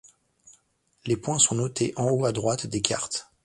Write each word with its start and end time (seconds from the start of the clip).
Les 1.05 1.15
points 1.15 1.37
sont 1.37 1.53
notés 1.53 1.93
en 1.95 2.05
haut 2.09 2.25
à 2.25 2.31
droite 2.31 2.65
des 2.65 2.81
cartes. 2.81 3.29